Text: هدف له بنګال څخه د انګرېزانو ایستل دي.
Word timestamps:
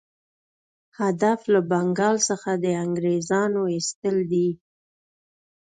هدف 0.99 1.39
له 1.53 1.61
بنګال 1.69 2.15
څخه 2.29 2.51
د 2.63 2.65
انګرېزانو 2.83 3.61
ایستل 3.75 4.17
دي. 4.31 4.49